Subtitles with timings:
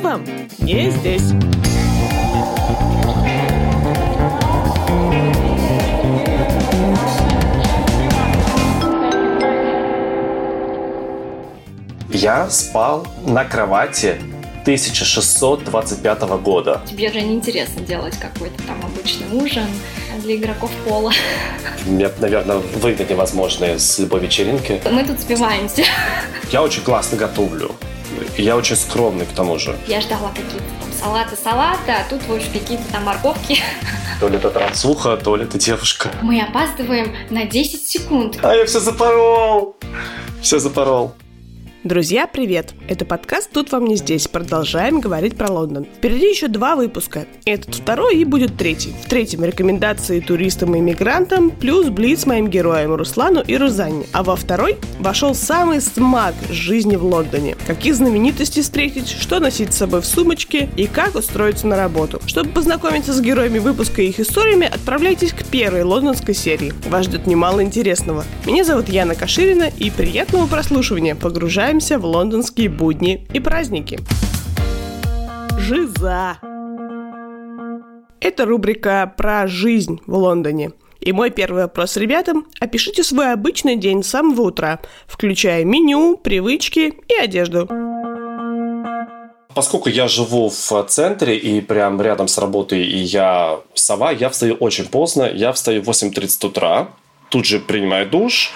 [0.00, 0.24] вам
[0.58, 1.32] не здесь.
[12.12, 14.20] Я спал на кровати
[14.62, 16.82] 1625 года.
[16.86, 19.66] Тебе же не интересно делать какой-то там обычный ужин
[20.22, 21.12] для игроков пола.
[21.86, 24.82] Меня, наверное, выгнать невозможно с любой вечеринки.
[24.90, 25.84] Мы тут спиваемся.
[26.52, 27.74] Я очень классно готовлю.
[28.40, 29.76] И я очень скромный к тому же.
[29.86, 33.58] Я ждала какие-то там салаты-салаты, а тут вот какие-то там морковки.
[34.18, 36.08] То ли это трансуха, то ли это девушка.
[36.22, 38.38] Мы опаздываем на 10 секунд.
[38.42, 39.76] А я все запорол!
[40.40, 41.12] Все запорол.
[41.82, 42.74] Друзья, привет!
[42.88, 44.28] Это подкаст «Тут вам не здесь».
[44.28, 45.86] Продолжаем говорить про Лондон.
[45.86, 47.24] Впереди еще два выпуска.
[47.46, 48.92] Этот второй и будет третий.
[49.02, 54.04] В третьем рекомендации туристам и иммигрантам, плюс блиц моим героям Руслану и Рузанне.
[54.12, 57.56] А во второй вошел самый смак жизни в Лондоне.
[57.66, 62.20] Каких знаменитостей встретить, что носить с собой в сумочке и как устроиться на работу.
[62.26, 66.74] Чтобы познакомиться с героями выпуска и их историями, отправляйтесь к первой лондонской серии.
[66.90, 68.26] Вас ждет немало интересного.
[68.44, 71.14] Меня зовут Яна Каширина и приятного прослушивания.
[71.14, 74.00] Погружаем погружаемся в лондонские будни и праздники.
[75.56, 76.36] Жиза.
[78.20, 80.72] Это рубрика про жизнь в Лондоне.
[80.98, 86.92] И мой первый вопрос ребятам– опишите свой обычный день с самого утра, включая меню, привычки
[87.06, 87.68] и одежду.
[89.54, 94.54] Поскольку я живу в центре и прям рядом с работой, и я сова, я встаю
[94.54, 95.30] очень поздно.
[95.32, 96.88] Я встаю в 8.30 утра
[97.30, 98.52] тут же принимаю душ,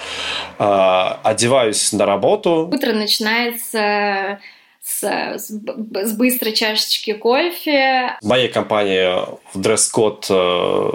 [0.59, 2.69] а, одеваюсь на работу.
[2.71, 4.39] Утро начинается
[4.85, 8.15] с, с, с быстрой чашечки кофе.
[8.21, 10.89] В моей компании в дресс-код э,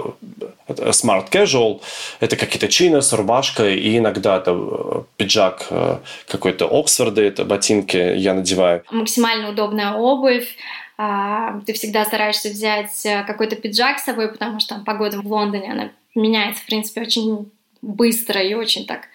[0.67, 1.81] Smart Casual.
[2.21, 7.97] Это какие-то чины с рубашкой, и иногда это э, пиджак э, какой-то Оксфорда, это ботинки
[7.97, 8.83] я надеваю.
[8.91, 10.55] Максимально удобная обувь.
[10.97, 15.71] А, ты всегда стараешься взять какой-то пиджак с собой, потому что там погода в Лондоне,
[15.71, 19.07] она меняется, в принципе, очень быстро и очень так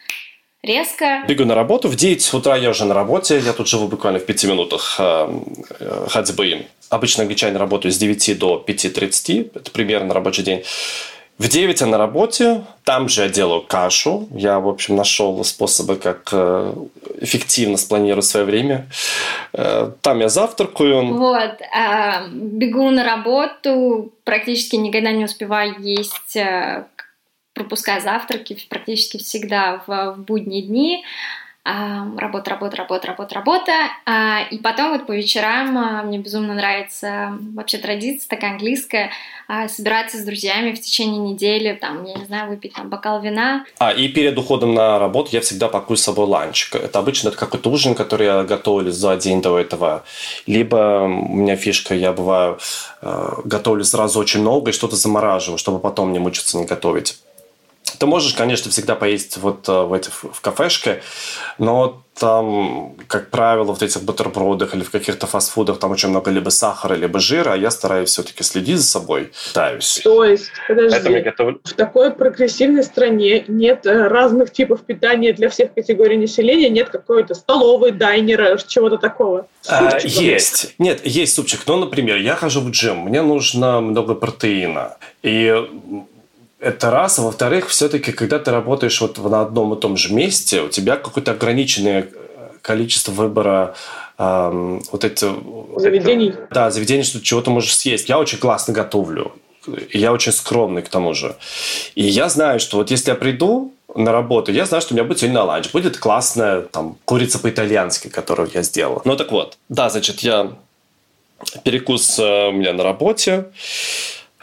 [0.67, 1.25] резко.
[1.29, 1.89] Бегу на работу.
[1.89, 3.39] В 9 утра я уже на работе.
[3.39, 5.29] Я тут живу буквально в 5 минутах э,
[5.81, 6.67] э, ходьбы.
[6.91, 9.51] Обычно англичане работают с 9 до 5.30.
[9.55, 10.65] Это примерно рабочий день.
[11.39, 14.27] В 9 я на работе, там же я делаю кашу.
[14.31, 16.73] Я, в общем, нашел способы, как э,
[17.21, 18.87] эффективно спланировать свое время.
[19.53, 21.15] Там я завтракаю.
[21.15, 21.61] Вот.
[22.31, 26.37] Бегу на работу, практически никогда не успеваю есть
[27.57, 31.05] пропуская завтраки практически всегда в, в будние дни.
[31.65, 33.73] Работа, работа, работа, работа, работа.
[34.05, 39.11] А, и потом вот по вечерам а, мне безумно нравится вообще традиция такая английская,
[39.49, 43.65] а, собираться с друзьями в течение недели, там, я не знаю, выпить там бокал вина.
[43.79, 46.71] А, и перед уходом на работу я всегда пакую с собой ланч.
[46.73, 50.05] Это обычно это какой-то ужин, который я готовлю за день до этого.
[50.47, 52.61] Либо у меня фишка, я бываю
[53.45, 57.19] готовлю сразу очень много и что-то замораживаю, чтобы потом не мучиться не готовить.
[57.99, 61.03] Ты можешь, конечно, всегда поесть вот э, в этих в кафешке,
[61.59, 66.49] но там, как правило, в этих бутербродах или в каких-то фастфудах там очень много либо
[66.49, 70.01] сахара, либо жира, а я стараюсь все-таки следить за собой, пытаюсь.
[70.03, 71.57] То есть, подожди, готов...
[71.63, 77.35] в такой прогрессивной стране нет э, разных типов питания для всех категорий населения, нет какой-то
[77.35, 79.47] столовой, дайнера, чего-то такого?
[79.69, 80.75] А, есть.
[80.79, 81.61] Нет, есть супчик.
[81.67, 84.97] Ну, например, я хожу в джим, мне нужно много протеина.
[85.23, 85.55] И
[86.61, 87.19] это раз.
[87.19, 90.97] А во-вторых, все-таки, когда ты работаешь вот на одном и том же месте, у тебя
[90.97, 92.09] какое-то ограниченное
[92.63, 93.75] количество выбора
[94.19, 95.27] эм, вот эти...
[95.77, 96.31] Заведений?
[96.31, 98.09] Это, да, заведений, что чего ты можешь съесть.
[98.09, 99.33] Я очень классно готовлю.
[99.91, 101.37] И я очень скромный к тому же.
[101.95, 105.05] И я знаю, что вот если я приду на работу, я знаю, что у меня
[105.05, 105.71] будет сегодня на ланч.
[105.73, 109.03] Будет классная там курица по-итальянски, которую я сделал.
[109.05, 109.59] Ну так вот.
[109.69, 110.53] Да, значит, я
[111.65, 113.47] перекус э, у меня на работе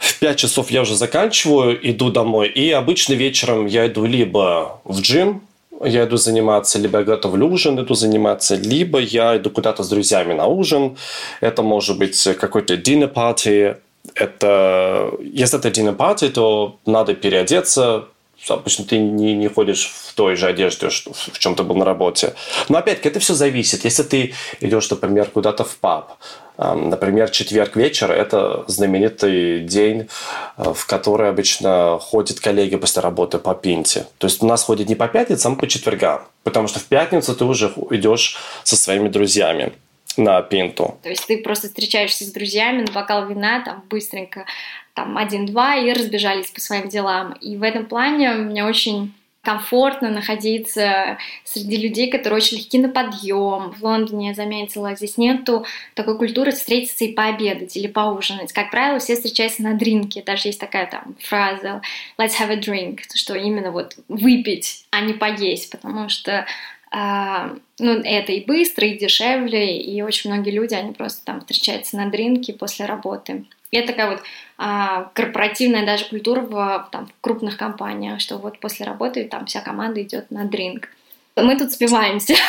[0.04, 2.48] в 5 часов я уже заканчиваю, иду домой.
[2.48, 5.40] И обычно вечером я иду либо в джим,
[5.82, 10.34] я иду заниматься, либо я готовлю ужин, иду заниматься, либо я иду куда-то с друзьями
[10.34, 10.96] на ужин.
[11.40, 13.76] Это может быть какой-то dinner party.
[14.14, 18.04] Это, если это dinner party, то надо переодеться,
[18.50, 21.84] обычно ты не, не ходишь в той же одежде, что, в чем ты был на
[21.84, 22.34] работе.
[22.68, 23.84] Но опять-таки это все зависит.
[23.84, 26.12] Если ты идешь, например, куда-то в паб,
[26.56, 30.08] Например, четверг вечер– это знаменитый день,
[30.56, 34.06] э, в который обычно ходят коллеги после работы по пинте.
[34.18, 36.22] То есть у нас ходят не по пятницам, а по четвергам.
[36.44, 39.72] Потому что в пятницу ты уже идешь со своими друзьями
[40.16, 40.98] на пинту.
[41.02, 44.46] То есть ты просто встречаешься с друзьями на бокал вина, там быстренько,
[44.94, 47.32] там один-два, и разбежались по своим делам.
[47.40, 49.12] И в этом плане мне очень
[49.44, 53.72] комфортно находиться среди людей, которые очень легки на подъем.
[53.72, 58.52] В Лондоне я заметила, здесь нету такой культуры встретиться и пообедать или поужинать.
[58.52, 60.22] Как правило, все встречаются на дринке.
[60.22, 61.82] Даже есть такая там фраза
[62.18, 66.46] «let's have a drink», что именно вот выпить, а не поесть, потому что
[66.94, 72.08] ну, это и быстро, и дешевле, и очень многие люди, они просто там встречаются на
[72.08, 73.44] дринке после работы.
[73.72, 74.20] И это такая вот
[74.56, 79.60] а, корпоративная даже культура в, там, в крупных компаниях, что вот после работы там вся
[79.60, 80.88] команда идет на дринг.
[81.36, 82.34] Мы тут спиваемся.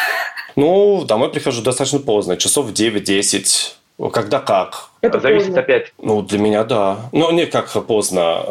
[0.58, 3.74] Ну, домой прихожу достаточно поздно, часов в 9-10.
[4.14, 4.90] Когда как?
[5.02, 5.62] Это зависит поздно.
[5.62, 5.94] опять.
[5.98, 7.10] Ну, для меня да.
[7.12, 8.42] Ну, не как поздно.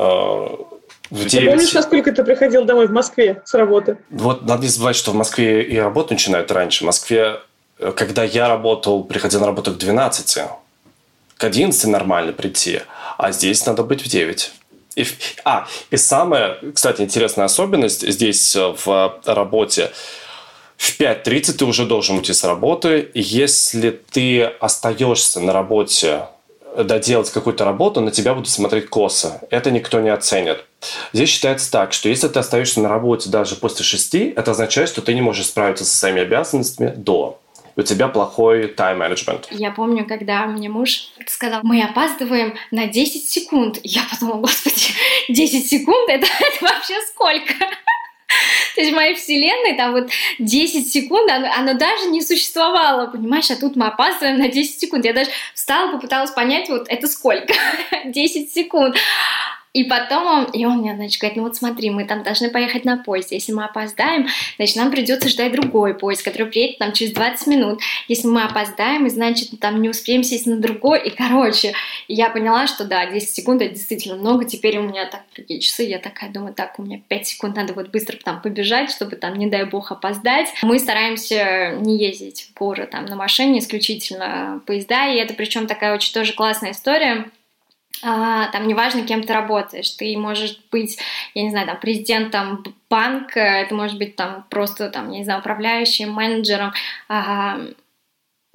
[1.11, 1.31] В 9...
[1.31, 3.99] Ты помнишь, насколько ты приходил домой в Москве с работы?
[4.11, 6.85] Вот надо не забывать, что в Москве и работу начинают раньше.
[6.85, 7.41] В Москве,
[7.79, 10.39] э, когда я работал, приходил на работу к 12
[11.37, 12.83] к 11 нормально прийти,
[13.19, 14.53] а здесь надо быть в 9.
[14.97, 15.07] И,
[15.45, 19.91] а, и самая, кстати, интересная особенность здесь э, в работе.
[20.77, 23.11] В 5.30 ты уже должен уйти с работы.
[23.15, 26.29] Если ты остаешься на работе
[26.77, 29.41] доделать какую-то работу, на тебя будут смотреть косо.
[29.51, 30.65] Это никто не оценит.
[31.13, 35.03] Здесь считается так, что если ты остаешься на работе даже после шести, это означает, что
[35.03, 37.41] ты не можешь справиться со своими обязанностями до
[37.77, 39.49] у тебя плохой тайм-менеджмент.
[39.51, 43.79] Я помню, когда мне муж сказал, мы опаздываем на 10 секунд.
[43.83, 44.93] Я подумала, господи,
[45.29, 46.09] 10 секунд?
[46.09, 47.55] Это, это вообще сколько?
[48.75, 53.51] То есть в моей вселенной там вот 10 секунд, оно, оно даже не существовало, понимаешь?
[53.51, 55.05] А тут мы опаздываем на 10 секунд.
[55.05, 57.55] Я даже встала, попыталась понять, вот это сколько?
[58.05, 58.97] 10 секунд.
[59.75, 62.97] И потом и он мне, значит, говорит, ну вот смотри, мы там должны поехать на
[62.97, 63.33] поезд.
[63.33, 67.81] Если мы опоздаем, значит, нам придется ждать другой поезд, который приедет там через 20 минут.
[68.07, 71.03] Если мы опоздаем, значит, там не успеем сесть на другой.
[71.03, 71.75] И, короче,
[72.07, 74.45] я поняла, что да, 10 секунд это действительно много.
[74.45, 77.75] Теперь у меня так такие часы, я такая думаю, так, у меня 5 секунд, надо
[77.75, 80.51] вот быстро там побежать, чтобы там, не дай бог, опоздать.
[80.63, 85.09] Мы стараемся не ездить в горы там на машине, исключительно поезда.
[85.09, 87.29] И это причем такая очень тоже классная история
[88.05, 90.99] а, там неважно, кем ты работаешь, ты можешь быть,
[91.35, 95.41] я не знаю, там, президентом банка, это может быть там просто, там, я не знаю,
[95.41, 96.73] управляющим, менеджером,
[97.09, 97.61] а,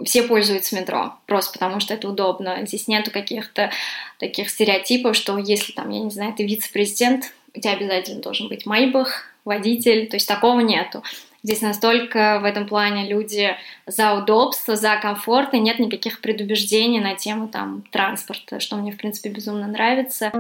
[0.04, 2.66] все пользуются метро, просто потому что это удобно.
[2.66, 3.72] Здесь нету каких-то
[4.18, 8.66] таких стереотипов, что если там, я не знаю, ты вице-президент, у тебя обязательно должен быть
[8.66, 11.04] майбах, водитель, то есть такого нету.
[11.42, 13.56] Здесь настолько в этом плане люди
[13.88, 18.98] за удобство, за комфорт, и нет никаких предубеждений на тему там транспорта, что мне, в
[18.98, 20.32] принципе, безумно нравится.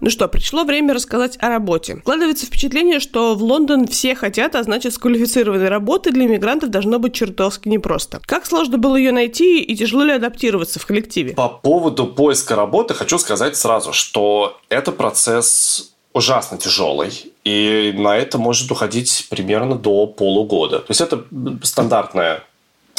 [0.00, 1.98] Ну что, пришло время рассказать о работе.
[2.00, 6.98] Складывается впечатление, что в Лондон все хотят, а значит, с квалифицированной работы для мигрантов должно
[6.98, 8.20] быть чертовски непросто.
[8.24, 11.34] Как сложно было ее найти и тяжело ли адаптироваться в коллективе?
[11.34, 18.38] По поводу поиска работы хочу сказать сразу, что это процесс ужасно тяжелый, и на это
[18.38, 20.80] может уходить примерно до полугода.
[20.80, 21.24] То есть это
[21.62, 22.42] стандартная.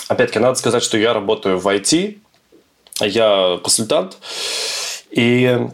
[0.07, 2.17] Опять-таки, надо сказать, что я работаю в IT,
[3.01, 4.17] я консультант,
[5.09, 5.67] и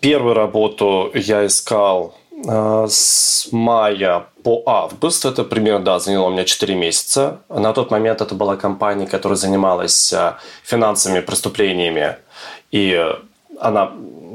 [0.00, 5.24] первую работу я искал э, с мая по август.
[5.24, 7.40] Это примерно, да, заняло у меня 4 месяца.
[7.48, 12.16] На тот момент это была компания, которая занималась э, финансовыми преступлениями.
[12.70, 13.00] И
[13.60, 13.92] она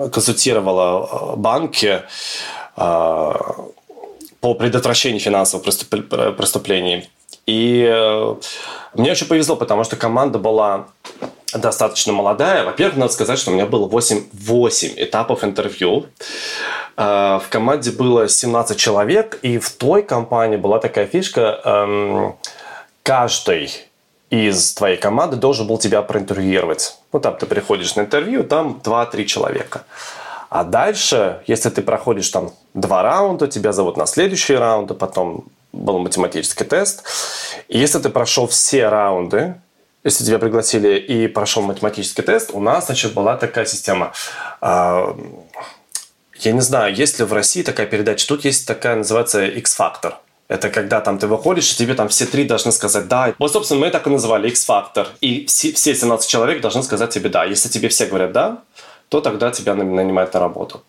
[0.09, 2.01] консультировала э, банки
[2.77, 3.31] э,
[4.39, 7.09] по предотвращению финансовых преступлений.
[7.45, 8.35] И э,
[8.93, 10.87] мне очень повезло, потому что команда была
[11.53, 12.63] достаточно молодая.
[12.63, 16.05] Во-первых, надо сказать, что у меня было 8, 8 этапов интервью.
[16.95, 22.35] В команде было 17 человек, и в той компании была такая фишка, эм,
[23.03, 23.90] каждый
[24.31, 26.97] из твоей команды должен был тебя проинтервьюировать.
[27.11, 29.83] Ну, там ты приходишь на интервью, там 2-3 человека.
[30.49, 35.45] А дальше, если ты проходишь там два раунда, тебя зовут на следующий раунд, а потом
[35.73, 37.03] был математический тест.
[37.67, 39.55] И если ты прошел все раунды,
[40.03, 44.13] если тебя пригласили и прошел математический тест, у нас, значит, была такая система.
[44.61, 45.13] Э,
[46.39, 48.27] я не знаю, есть ли в России такая передача.
[48.27, 50.15] Тут есть такая, называется X-Factor.
[50.51, 53.33] Это когда там ты выходишь, и тебе там все три должны сказать «да».
[53.39, 55.07] Вот, собственно, мы так и называли X-фактор.
[55.21, 57.45] И все, все 17 человек должны сказать тебе «да».
[57.45, 58.57] Если тебе все говорят «да»,
[59.07, 60.83] то тогда тебя нанимают на работу.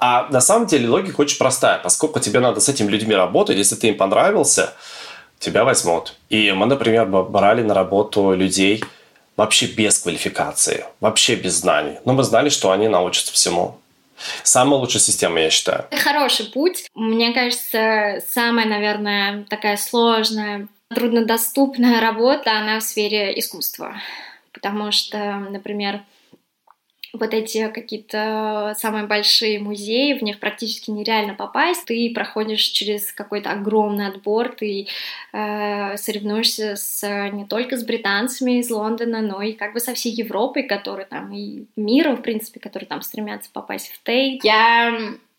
[0.00, 1.78] А на самом деле логика очень простая.
[1.78, 4.72] Поскольку тебе надо с этими людьми работать, если ты им понравился,
[5.38, 6.14] тебя возьмут.
[6.28, 8.82] И мы, например, брали на работу людей
[9.36, 11.98] вообще без квалификации, вообще без знаний.
[12.04, 13.78] Но мы знали, что они научатся всему.
[14.42, 15.86] Самая лучшая система, я считаю.
[15.90, 16.86] Хороший путь.
[16.94, 23.94] Мне кажется, самая, наверное, такая сложная, труднодоступная работа, она в сфере искусства.
[24.52, 26.02] Потому что, например,
[27.14, 31.86] вот эти какие-то самые большие музеи, в них практически нереально попасть.
[31.86, 34.88] Ты проходишь через какой-то огромный отбор, ты
[35.32, 40.12] э, соревнуешься с, не только с британцами из Лондона, но и как бы со всей
[40.12, 44.44] Европой, которые там, и миром, в принципе, которые там стремятся попасть в Тейт.
[44.44, 44.98] Я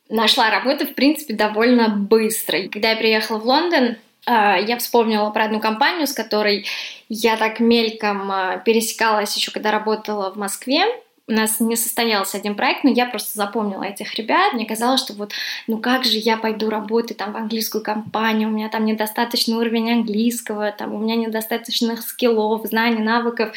[0.10, 2.62] нашла работу, в принципе, довольно быстро.
[2.70, 6.66] когда я приехала в Лондон, а, я вспомнила про одну компанию, с которой
[7.10, 8.32] я так мельком
[8.64, 10.86] пересекалась еще когда работала в Москве.
[11.28, 14.54] У нас не состоялся один проект, но я просто запомнила этих ребят.
[14.54, 15.32] Мне казалось, что вот,
[15.66, 19.92] ну как же я пойду работать там в английскую компанию, у меня там недостаточный уровень
[19.92, 23.54] английского, там у меня недостаточных скиллов, знаний, навыков.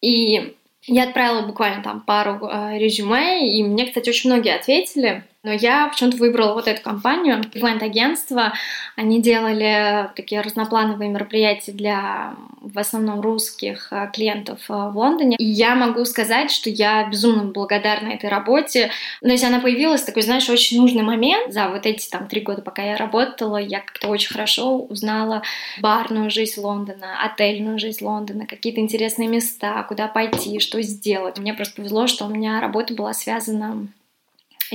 [0.00, 0.54] И
[0.86, 5.24] я отправила буквально там пару э, резюме, и мне, кстати, очень многие ответили.
[5.44, 8.54] Но я почему-то выбрала вот эту компанию, ивент-агентство.
[8.96, 15.36] Они делали такие разноплановые мероприятия для в основном русских а, клиентов а, в Лондоне.
[15.36, 18.90] И я могу сказать, что я безумно благодарна этой работе.
[19.20, 21.52] То есть она появилась такой, знаешь, очень нужный момент.
[21.52, 25.42] За вот эти там три года, пока я работала, я как-то очень хорошо узнала
[25.78, 31.38] барную жизнь Лондона, отельную жизнь Лондона, какие-то интересные места, куда пойти, что сделать.
[31.38, 33.88] Мне просто повезло, что у меня работа была связана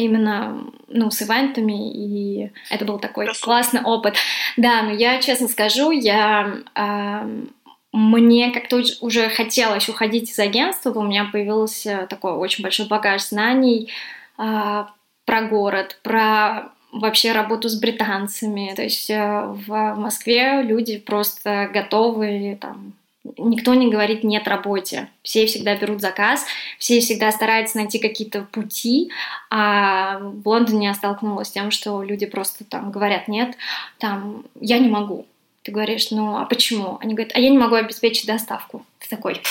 [0.04, 3.46] именно ну, с ивентами, и это был такой Красота.
[3.46, 4.16] классный опыт.
[4.58, 7.46] Да, но я честно скажу, я э,
[7.92, 13.90] мне как-то уже хотелось уходить из агентства, у меня появился такой очень большой багаж знаний
[14.38, 14.86] э,
[15.26, 18.74] про город, про вообще работу с британцами.
[18.76, 22.94] То есть э, в Москве люди просто готовы там
[23.38, 25.10] никто не говорит «нет» работе.
[25.22, 26.46] Все всегда берут заказ,
[26.78, 29.12] все всегда стараются найти какие-то пути,
[29.50, 33.56] а в Лондоне я столкнулась с тем, что люди просто там говорят «нет»,
[33.98, 35.26] там «я не могу».
[35.64, 36.98] Ты говоришь, ну а почему?
[37.02, 38.86] Они говорят, а я не могу обеспечить доставку.
[39.00, 39.42] Ты такой,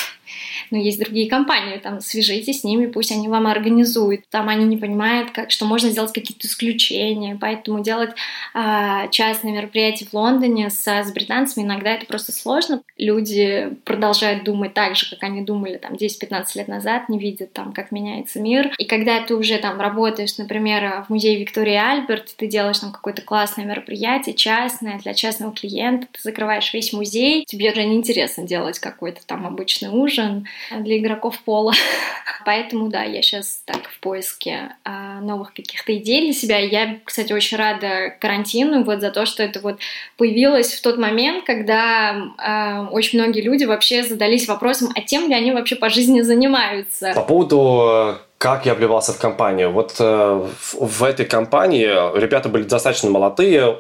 [0.71, 4.29] но есть другие компании, там, свяжитесь с ними, пусть они вам организуют.
[4.31, 8.11] Там они не понимают, как, что можно сделать какие-то исключения, поэтому делать
[8.55, 12.83] э, частные мероприятия в Лондоне с, с британцами иногда это просто сложно.
[12.97, 17.73] Люди продолжают думать так же, как они думали там 10-15 лет назад, не видят там,
[17.73, 18.73] как меняется мир.
[18.79, 23.23] И когда ты уже там работаешь, например, в музее Виктории Альберт, ты делаешь там какое-то
[23.23, 29.21] классное мероприятие, частное, для частного клиента, ты закрываешь весь музей, тебе уже неинтересно делать какой-то
[29.27, 30.28] там обычный ужин,
[30.71, 31.73] для игроков пола.
[32.45, 36.59] Поэтому, да, я сейчас так в поиске а, новых каких-то идей для себя.
[36.59, 39.79] Я, кстати, очень рада карантину вот за то, что это вот
[40.17, 45.35] появилось в тот момент, когда а, очень многие люди вообще задались вопросом, а тем ли
[45.35, 47.13] они вообще по жизни занимаются.
[47.15, 49.73] По поводу как я вливался в компанию.
[49.73, 53.79] Вот э, в, в этой компании ребята были достаточно молодые,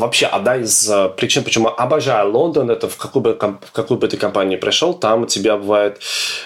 [0.00, 4.08] вообще одна из э, причин, почему обожаю Лондон, это в какую бы, в какую бы
[4.08, 6.00] ты компанию пришел, там тебя бывают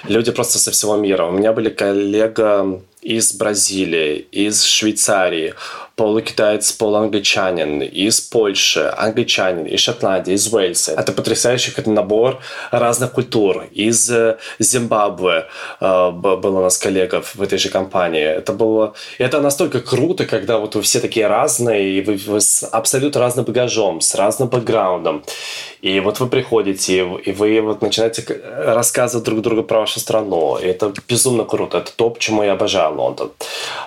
[0.09, 1.26] люди просто со всего мира.
[1.26, 5.54] У меня были коллега из Бразилии, из Швейцарии,
[5.97, 10.92] полукитаец, полуангличанин, из Польши, англичанин, из Шотландии, из Уэльса.
[10.92, 12.38] Это потрясающий это набор
[12.70, 13.64] разных культур.
[13.73, 15.47] Из э, Зимбабве
[15.80, 18.23] э, был у нас коллега в этой же компании.
[18.23, 18.94] Это было...
[19.18, 23.44] Это настолько круто, когда вот вы все такие разные, и вы, вы с абсолютно разным
[23.44, 25.23] багажом, с разным бэкграундом.
[25.82, 28.23] И вот вы приходите, и вы вот начинаете
[28.64, 30.59] рассказывать друг другу про вашу страну.
[30.59, 31.78] И это безумно круто.
[31.78, 33.30] Это то, почему я обожаю Лондон.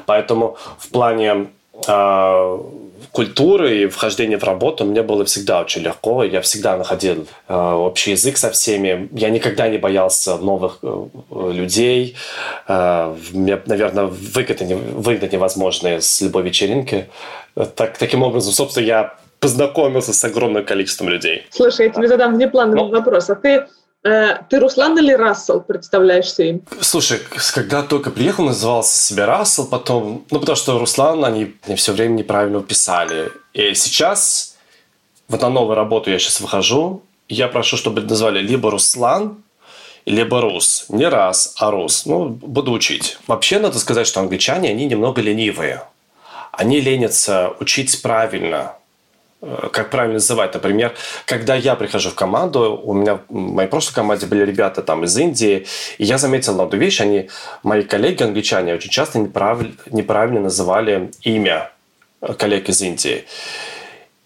[0.05, 1.47] Поэтому в плане
[3.11, 6.23] культуры и вхождения в работу мне было всегда очень легко.
[6.23, 9.09] Я всегда находил э, общий язык со всеми.
[9.11, 11.05] Я никогда не боялся новых э,
[11.53, 12.15] людей.
[12.67, 17.07] Э, мне, наверное, выгнать, выгнать невозможно с любой вечеринки.
[17.75, 21.45] Так, таким образом, собственно, я познакомился с огромным количеством людей.
[21.51, 23.29] Слушай, я тебе задам внеплановый ну, вопрос.
[23.29, 23.65] А ты
[24.03, 26.61] ты Руслан или Рассел представляешься им?
[26.81, 27.19] Слушай,
[27.53, 30.25] когда только приехал, назывался себя Рассел, потом...
[30.29, 33.31] Ну, потому что Руслан, они, они все время неправильно писали.
[33.53, 34.57] И сейчас,
[35.29, 39.41] вот на новую работу я сейчас выхожу, я прошу, чтобы назвали либо Руслан,
[40.05, 40.85] либо Рус.
[40.89, 42.05] Не раз, а Рус.
[42.05, 43.17] Ну, буду учить.
[43.27, 45.83] Вообще, надо сказать, что англичане, они немного ленивые.
[46.51, 48.82] Они ленятся учить правильно– Э,
[49.71, 50.53] как правильно называть.
[50.53, 50.93] Например,
[51.25, 55.17] когда я прихожу в команду, у меня в моей прошлой команде были ребята там из
[55.17, 55.65] Индии,
[55.97, 57.29] и я заметил одну вещь, они,
[57.63, 61.71] мои коллеги англичане, очень часто неправильно, неправильно называли имя
[62.37, 63.25] коллег из Индии.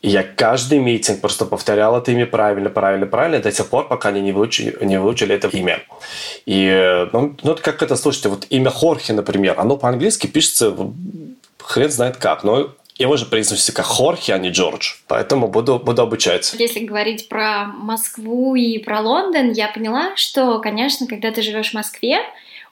[0.03, 4.09] И я каждый митинг просто повторял это имя правильно, правильно, правильно, до тех пор, пока
[4.09, 5.81] они не выучили, не выучили это имя.
[6.45, 10.75] И, э, ну, ну, как это, слушайте, вот имя Хорхе, например, оно по-английски пишется
[11.67, 14.95] хрен знает как, но его же произносится как Хорхе, а не Джордж.
[15.07, 16.53] Поэтому буду, буду обучать.
[16.57, 21.73] Если говорить про Москву и про Лондон, я поняла, что, конечно, когда ты живешь в
[21.75, 22.19] Москве,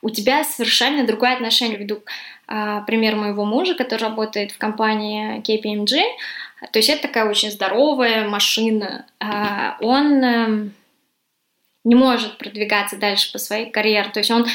[0.02, 1.78] у тебя совершенно другое отношение.
[1.78, 2.04] Ввиду
[2.48, 6.02] а, пример моего мужа, который работает в компании KPMG.
[6.72, 9.06] То есть это такая очень здоровая машина.
[9.20, 10.74] А, он эм,
[11.84, 14.10] не может продвигаться дальше по своей карьере.
[14.10, 14.46] То есть он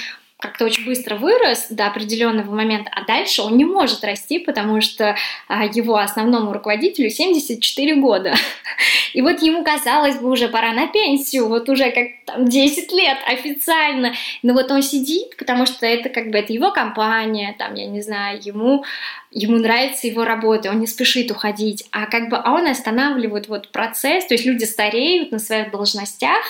[0.41, 5.17] как-то очень быстро вырос до определенного момента, а дальше он не может расти, потому что
[5.49, 8.35] а, его основному руководителю 74 года.
[9.13, 13.19] И вот ему казалось бы уже пора на пенсию, вот уже как там 10 лет
[13.27, 14.15] официально.
[14.43, 18.01] Но вот он сидит, потому что это как бы это его компания, там, я не
[18.01, 18.85] знаю, ему
[19.33, 23.71] ему нравится его работа, он не спешит уходить, а как бы а он останавливает вот
[23.71, 26.43] процесс, то есть люди стареют на своих должностях,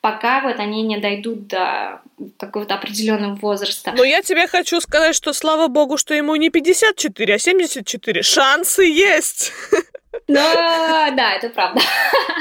[0.00, 2.00] пока вот они не дойдут до
[2.36, 3.92] какого-то определенного возраста.
[3.96, 8.22] Но я тебе хочу сказать, что слава богу, что ему не 54, а 74.
[8.22, 9.52] Шансы есть.
[10.26, 11.80] Да, да, это правда.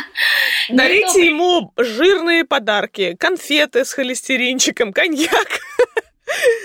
[0.70, 5.60] Дарите ему жирные подарки, конфеты с холестеринчиком, коньяк.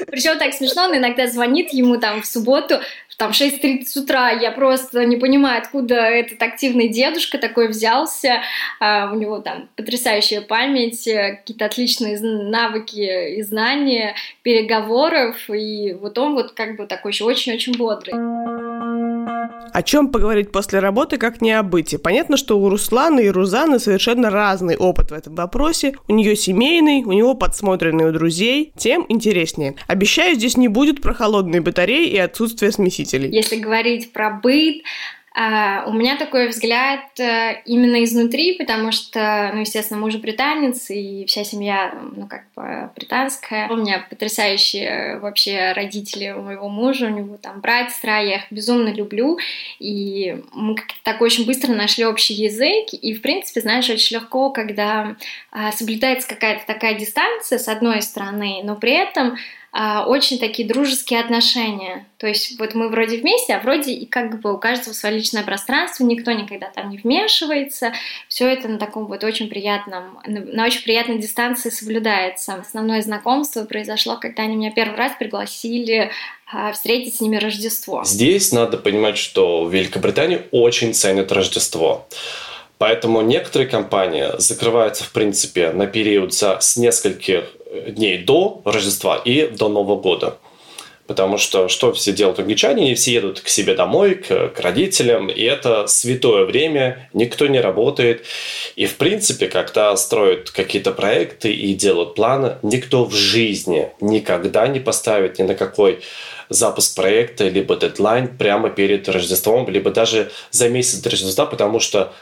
[0.06, 2.80] Причем так смешно, он иногда звонит ему там в субботу,
[3.22, 8.42] там 6.30 утра, я просто не понимаю, откуда этот активный дедушка такой взялся,
[8.80, 16.18] а, у него там потрясающая память, э, какие-то отличные навыки и знания переговоров, и вот
[16.18, 18.71] он вот как бы такой еще очень-очень бодрый.
[19.72, 21.98] О чем поговорить после работы, как не о быте?
[21.98, 25.94] Понятно, что у Русланы и Рузаны совершенно разный опыт в этом вопросе.
[26.08, 28.72] У нее семейный, у него подсмотренный у друзей.
[28.76, 29.76] Тем интереснее.
[29.86, 33.30] Обещаю, здесь не будет про холодные батареи и отсутствие смесителей.
[33.30, 34.82] Если говорить про быт,
[35.34, 41.42] у меня такой взгляд uh, именно изнутри, потому что, ну, естественно, муж британец, и вся
[41.42, 43.68] семья, ну, как бы британская.
[43.68, 48.42] У меня потрясающие вообще родители у моего мужа, у него там брат, сестра, я их
[48.50, 49.38] безумно люблю,
[49.78, 54.50] и мы как-то так очень быстро нашли общий язык, и, в принципе, знаешь, очень легко,
[54.50, 55.16] когда
[55.52, 59.38] uh, соблюдается какая-то такая дистанция с одной стороны, но при этом
[59.74, 62.06] а, очень такие дружеские отношения.
[62.18, 65.42] То есть вот мы вроде вместе, а вроде и как бы у каждого свое личное
[65.44, 67.92] пространство, никто никогда там не вмешивается.
[68.28, 72.54] Все это на таком вот очень приятном, на очень приятной дистанции соблюдается.
[72.54, 76.10] Основное знакомство произошло, когда они меня первый раз пригласили
[76.52, 78.04] а, встретить с ними Рождество.
[78.04, 82.06] Здесь надо понимать, что в Великобритании очень ценят Рождество.
[82.76, 87.44] Поэтому некоторые компании закрываются, в принципе, на период с нескольких
[87.88, 90.38] дней до Рождества и до Нового года.
[91.06, 92.84] Потому что что все делают англичане?
[92.84, 97.60] Они все едут к себе домой, к, к родителям, и это святое время, никто не
[97.60, 98.24] работает.
[98.76, 104.78] И, в принципе, когда строят какие-то проекты и делают планы, никто в жизни никогда не
[104.78, 106.00] поставит ни на какой
[106.48, 112.12] запуск проекта, либо дедлайн прямо перед Рождеством, либо даже за месяц до Рождества, потому что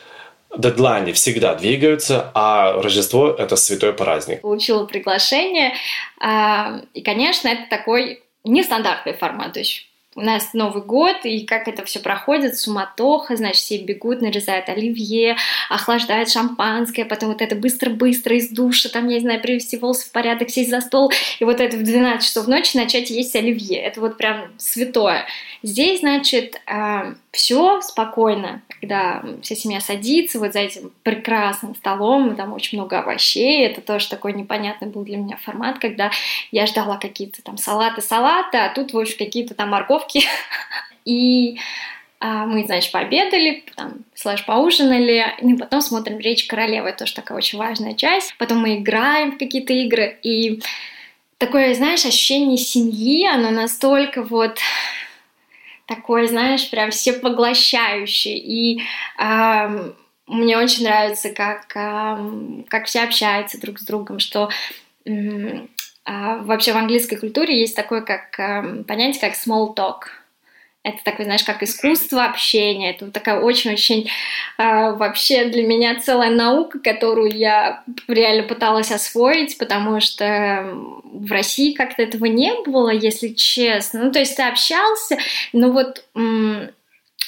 [0.56, 4.40] дедлайны всегда двигаются, а Рождество– это святой праздник.
[4.40, 5.74] Получила приглашение,
[6.18, 11.68] а, и, конечно, это такой нестандартный формат, то есть у нас Новый год, и как
[11.68, 15.36] это все проходит, суматоха, значит, все бегут, нарезают оливье,
[15.68, 20.12] охлаждают шампанское, потом вот это быстро-быстро из душа, там, я не знаю, привести волосы в
[20.12, 23.80] порядок, сесть за стол, и вот это в 12 часов ночи начать есть оливье.
[23.80, 25.26] Это вот прям святое.
[25.62, 32.52] Здесь, значит, э, все спокойно, когда вся семья садится вот за этим прекрасным столом, там
[32.52, 36.10] очень много овощей, это тоже такой непонятный был для меня формат, когда
[36.50, 40.24] я ждала какие-то там салаты, салаты, а тут, в общем, какие-то там морковки.
[41.04, 41.58] И
[42.18, 47.58] а, мы, значит, пообедали, там, слэш поужинали, и потом смотрим «Речь королевы», тоже такая очень
[47.58, 48.34] важная часть.
[48.36, 50.60] Потом мы играем в какие-то игры, и
[51.38, 54.58] такое, знаешь, ощущение семьи, оно настолько вот
[55.90, 58.38] такой, знаешь, прям всепоглощающий.
[58.38, 58.82] И
[59.18, 59.92] э,
[60.28, 64.50] мне очень нравится, как, э, как все общаются друг с другом, что
[65.04, 65.66] э,
[66.06, 70.02] вообще в английской культуре есть такое как э, понятие, как small talk–
[70.82, 72.90] это такое, знаешь, как искусство общения.
[72.90, 74.08] Это такая очень-очень
[74.56, 81.74] э, вообще для меня целая наука, которую я реально пыталась освоить, потому что в России
[81.74, 84.04] как-то этого не было, если честно.
[84.04, 85.18] Ну, то есть ты общался,
[85.52, 86.04] но вот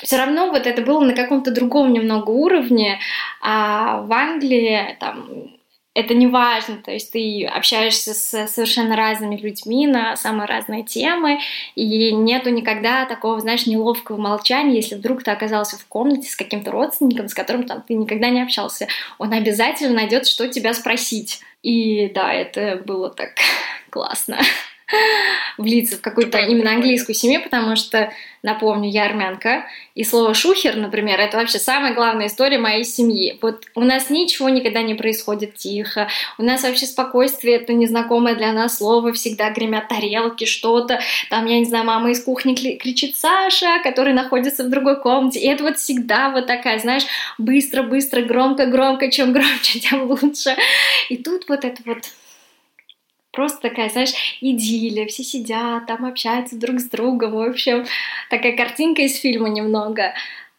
[0.02, 3.00] все равно вот это было на каком-то другом немного уровне,
[3.42, 5.28] а в Англии там
[5.94, 11.40] это не важно, то есть ты общаешься с совершенно разными людьми на самые разные темы,
[11.74, 16.70] и нету никогда такого, знаешь, неловкого молчания, если вдруг ты оказался в комнате с каким-то
[16.70, 21.40] родственником, с которым там ты никогда не общался, он обязательно найдет, что тебя спросить.
[21.62, 23.33] И да, это было так
[23.90, 24.38] классно.
[25.59, 31.20] влиться в какую-то именно английскую семью, потому что, напомню, я армянка, и слово «шухер», например,
[31.20, 33.38] это вообще самая главная история моей семьи.
[33.42, 38.52] Вот у нас ничего никогда не происходит тихо, у нас вообще спокойствие— это незнакомое для
[38.52, 41.00] нас слово, всегда гремят тарелки, что-то,
[41.31, 45.46] там, я не знаю, мама из кухни кричит «Саша», который находится в другой комнате, и
[45.46, 47.05] это вот всегда вот такая, знаешь,
[47.38, 50.57] быстро-быстро, громко-громко, чем громче, тем лучше.
[51.09, 51.98] И тут вот это вот
[53.33, 57.87] просто такая, знаешь, идиллия, все сидят, там общаются друг с другом, в общем,
[58.31, 60.12] такая картинка из фильма немного.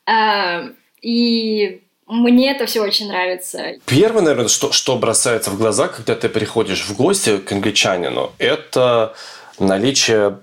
[0.05, 0.65] А,
[1.01, 3.75] и мне это все очень нравится.
[3.85, 9.15] Первое, наверное, что, что бросается в глаза, когда ты приходишь в гости к англичанину, это
[9.59, 10.39] наличие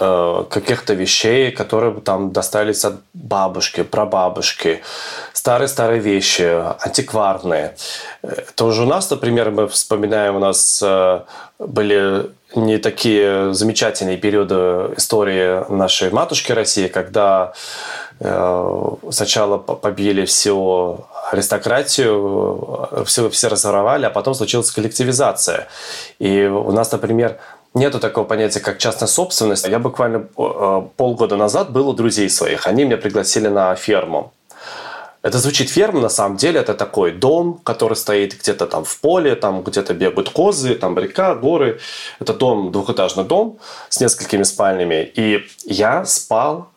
[0.00, 4.80] Э, каких-то вещей, которые там достались от бабушки, прабабушки,
[5.32, 7.74] старые-старые вещи, антикварные.
[8.54, 11.20] Тоже у нас, например, мы вспоминаем, у нас э,
[11.58, 17.52] были не такие замечательные периоды истории нашей матушки России, когда
[18.20, 25.66] э, сначала побили всю аристократию, все, все разворовали, а потом случилась коллективизация.
[26.20, 27.38] И у нас, например,
[27.78, 29.68] Нету такого понятия, как частная собственность.
[29.68, 30.18] Я буквально
[30.96, 32.66] полгода назад был у друзей своих.
[32.66, 34.32] Они меня пригласили на ферму.
[35.22, 39.36] Это звучит ферма, на самом деле это такой дом, который стоит где-то там в поле,
[39.36, 41.78] там где-то бегают козы, там река, горы.
[42.18, 45.12] Это дом, двухэтажный дом с несколькими спальнями.
[45.14, 46.70] И я спал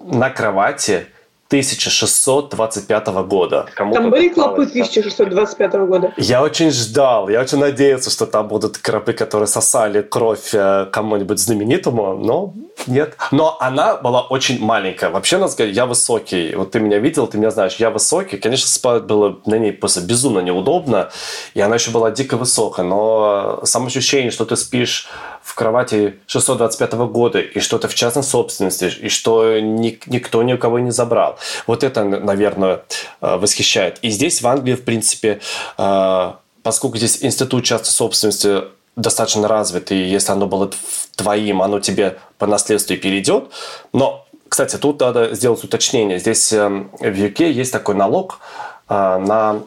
[0.00, 1.06] на кровати
[1.50, 3.66] 1625 года.
[3.74, 6.14] Кому там были клопы 1625 года?
[6.16, 11.40] Я очень ждал, я очень надеялся, что там будут крабы, которые сосали кровь э, кому-нибудь
[11.40, 12.54] знаменитому, но
[12.86, 13.16] нет.
[13.32, 15.10] Но она была очень маленькая.
[15.10, 16.54] Вообще, надо сказать, я высокий.
[16.54, 18.36] Вот ты меня видел, ты меня знаешь, я высокий.
[18.36, 21.10] Конечно, спать было на ней просто безумно неудобно,
[21.54, 25.08] и она еще была дико высокая, но само ощущение, что ты спишь
[25.42, 30.58] в кровати 625 года, и что это в частной собственности, и что никто ни у
[30.58, 31.38] кого не забрал.
[31.66, 32.82] Вот это, наверное,
[33.20, 33.98] э, восхищает.
[34.02, 35.40] И здесь в Англии, в принципе,
[35.78, 38.62] э, поскольку здесь институт частной собственности
[38.96, 40.70] достаточно развит, и если оно было
[41.16, 43.50] твоим, оно тебе по наследству перейдет.
[43.92, 46.18] Но, кстати, тут надо сделать уточнение.
[46.18, 48.40] Здесь э, в UK есть такой налог
[48.88, 49.62] на,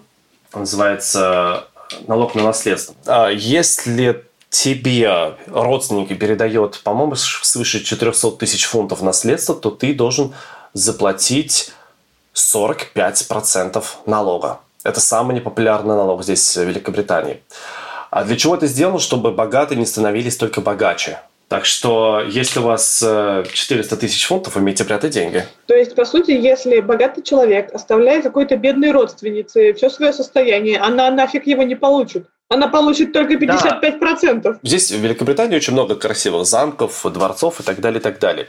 [0.53, 1.67] называется,
[2.07, 2.93] налог на наследство.
[3.05, 10.33] А если тебе родственники передает, по-моему, свыше 400 тысяч фунтов наследства, то ты должен
[10.73, 11.71] заплатить
[12.35, 14.59] 45% налога.
[14.83, 17.41] Это самый непопулярный налог здесь, в Великобритании.
[18.11, 18.99] А для чего это сделано?
[18.99, 21.19] Чтобы богатые не становились только богаче.
[21.47, 25.45] Так что, если у вас 400 э, тысяч фунтов, умейте прятать деньги.
[25.67, 31.11] То есть, по сути, если богатый человек оставляет какой-то бедной родственнице все свое состояние, она
[31.11, 32.25] нафиг его не получит.
[32.49, 34.41] Она получит только 55%.
[34.41, 34.59] Да.
[34.63, 38.47] Здесь в Великобритании очень много красивых замков, дворцов и так далее, и так далее.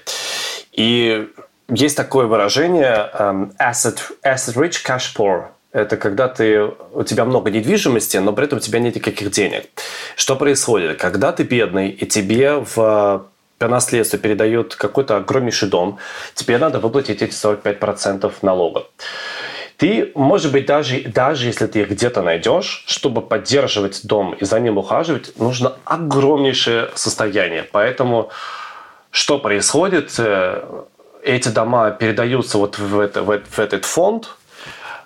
[0.73, 1.29] И
[1.69, 5.47] есть такое выражение um, asset, asset rich, cash poor.
[5.73, 9.65] Это когда ты, у тебя много недвижимости, но при этом у тебя нет никаких денег.
[10.15, 10.99] Что происходит?
[10.99, 13.27] Когда ты бедный, и тебе в
[13.59, 15.99] по наследству передают какой-то огромнейший дом,
[16.35, 18.85] тебе надо выплатить эти 45% налога.
[19.77, 24.61] Ты, может быть, даже, даже если ты их где-то найдешь, чтобы поддерживать дом и за
[24.61, 27.65] ним ухаживать, нужно огромнейшее состояние.
[27.73, 28.31] Поэтому
[29.11, 30.15] что происходит?
[31.25, 34.29] Э, эти дома передаются вот в, это, в, в этот фонд,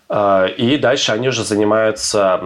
[0.09, 2.41] э, и дальше они уже занимаются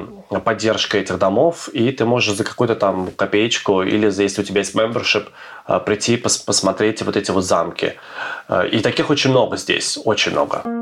[0.44, 4.60] поддержкой этих домов, и ты можешь за какую-то там копеечку или за, если у тебя
[4.60, 5.28] есть membership,
[5.66, 7.94] э, прийти пос посмотреть вот эти вот замки.
[8.72, 10.81] И таких очень много здесь, очень много.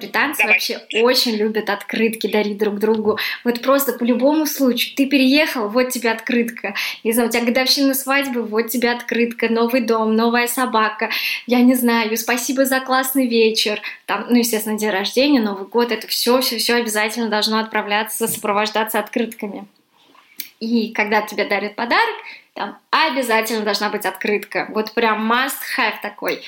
[0.00, 0.54] Британцы Давай.
[0.54, 3.18] вообще очень любят открытки дарить друг другу.
[3.44, 4.96] Вот просто по любому случаю.
[4.96, 6.74] Ты переехал, вот тебе открытка.
[7.04, 9.48] Не знаю, у тебя годовщина свадьбы, вот тебе открытка.
[9.48, 11.10] Новый дом, новая собака.
[11.46, 13.80] Я не знаю, спасибо за классный вечер.
[14.06, 15.92] Там, ну, естественно, день рождения, Новый год.
[15.92, 19.66] Это все, все, все обязательно должно отправляться, сопровождаться открытками.
[20.60, 22.16] И когда тебе дарят подарок,
[22.54, 24.68] там обязательно должна быть открытка.
[24.70, 26.42] Вот прям must have такой.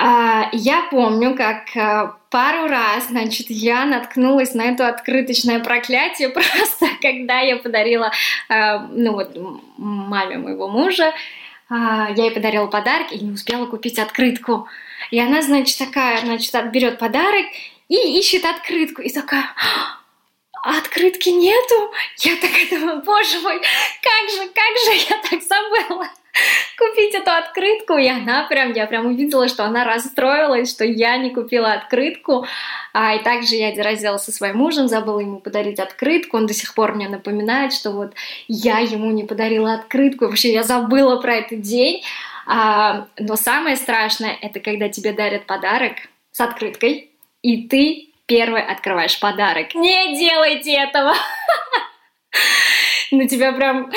[0.00, 6.86] А, я помню, как э, пару раз, значит, я наткнулась на это открыточное проклятие просто,
[7.02, 8.12] когда я подарила,
[8.48, 9.36] э, ну вот,
[9.76, 11.12] маме моего мужа,
[11.68, 14.68] а, я ей подарила подарок и не успела купить открытку.
[15.10, 17.46] И она, значит, такая, значит, берет подарок
[17.88, 19.02] и ищет открытку.
[19.02, 19.46] И такая,
[20.62, 21.92] а открытки нету?
[22.18, 26.08] Я такая думаю, боже мой, как же, как же я так забыла.
[26.76, 31.30] Купить эту открытку, и она прям, я прям увидела, что она расстроилась, что я не
[31.30, 32.46] купила открытку,
[32.92, 36.74] а, и также я разделась со своим мужем, забыла ему подарить открытку, он до сих
[36.74, 38.14] пор мне напоминает, что вот
[38.46, 42.02] я ему не подарила открытку, вообще я забыла про этот день,
[42.46, 45.94] а, но самое страшное, это когда тебе дарят подарок
[46.32, 47.10] с открыткой,
[47.42, 49.74] и ты первый открываешь подарок.
[49.74, 51.14] Не делайте этого!
[53.12, 53.90] на тебя прям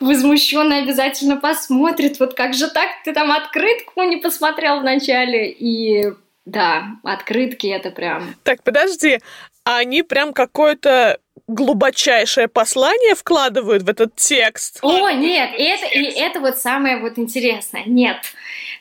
[0.00, 2.18] возмущенно обязательно посмотрит.
[2.20, 2.88] Вот как же так?
[3.04, 5.50] Ты там открытку не посмотрел вначале.
[5.50, 6.12] И
[6.44, 8.34] да, открытки это прям...
[8.42, 9.20] Так, подожди,
[9.64, 14.78] а они прям какое-то глубочайшее послание вкладывают в этот текст.
[14.82, 17.84] О, нет, и это, и это вот самое вот интересное.
[17.86, 18.18] Нет.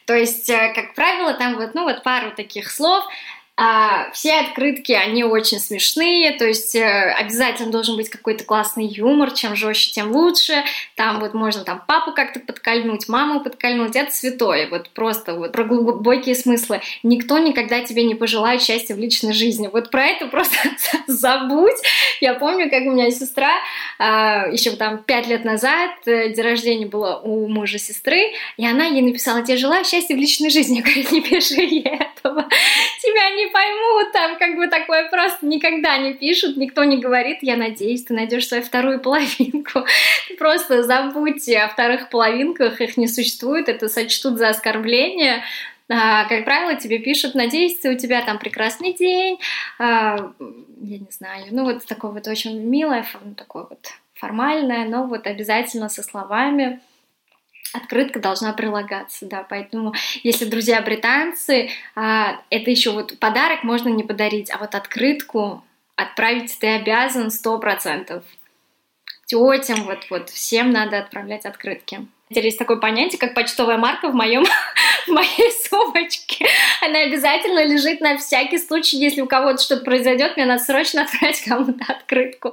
[0.06, 3.04] То есть, э, как правило, там вот, ну, вот пару таких слов,
[4.14, 9.56] все открытки, они очень смешные, то есть э, обязательно должен быть какой-то классный юмор, чем
[9.56, 10.64] жестче, тем лучше.
[10.96, 15.64] Там вот можно там папу как-то подкольнуть, маму подкольнуть, это святое, вот просто вот про
[15.64, 16.82] глубокие смыслы.
[17.04, 19.70] Никто никогда тебе не пожелает счастья в личной жизни.
[19.72, 20.58] Вот про это просто
[21.08, 21.78] забудь.
[22.20, 23.52] Я помню, как у меня сестра
[24.00, 28.86] а, еще там пять лет назад, э, день рождения было у мужа сестры, и она
[28.86, 30.78] ей написала, тебе желаю счастья в личной жизни.
[30.78, 32.48] Я говорю, не пиши этого.
[33.02, 37.58] Тебя не поймут, там как бы такое просто никогда не пишут, никто не говорит, я
[37.58, 39.86] надеюсь, ты найдешь свою вторую половинку.
[40.38, 45.44] Просто забудьте о вторых половинках, их не существует, это сочтут за оскорбление,
[45.90, 49.40] а, как правило, тебе пишут, надеюсь, у тебя там прекрасный день,
[49.80, 50.32] а,
[50.82, 55.90] я не знаю, ну вот такое вот очень милое, такое вот формальное, но вот обязательно
[55.90, 56.80] со словами
[57.74, 64.04] открытка должна прилагаться, да, поэтому если друзья британцы, а, это еще вот подарок можно не
[64.04, 65.64] подарить, а вот открытку
[65.96, 68.24] отправить ты обязан сто процентов.
[69.26, 72.06] Тетям, вот, вот, всем надо отправлять открытки.
[72.30, 74.46] Есть такое понятие, как почтовая марка в моем
[75.08, 76.48] моей сумочке.
[76.82, 81.42] Она обязательно лежит на всякий случай, если у кого-то что-то произойдет, мне надо срочно отправить
[81.44, 82.52] кому-то открытку.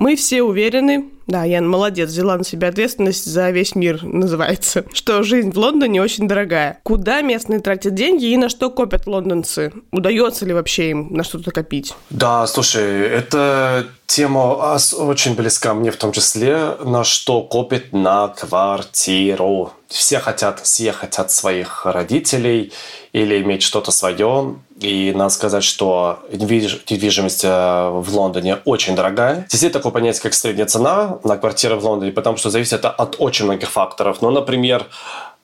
[0.00, 5.22] Мы все уверены, да, Ян молодец, взяла на себя ответственность за весь мир, называется, что
[5.22, 6.80] жизнь в Лондоне очень дорогая.
[6.84, 9.72] Куда местные тратят деньги и на что копят лондонцы?
[9.92, 11.94] Удается ли вообще им на что-то копить?
[12.08, 19.72] Да, слушай, это тема очень близка мне в том числе, на что копит на квартиру.
[19.86, 22.72] Все хотят съехать от своих родителей
[23.12, 24.56] или иметь что-то свое.
[24.80, 29.46] И надо сказать, что недвижимость э, в Лондоне очень дорогая.
[29.48, 32.90] Здесь есть такое понятие, как средняя цена на квартиры в Лондоне, потому что зависит это
[32.90, 34.22] от очень многих факторов.
[34.22, 34.86] Ну, например,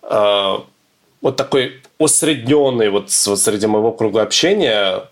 [0.02, 0.54] э,
[1.20, 5.08] вот такой усредненный вот, вот среди моего круга общения,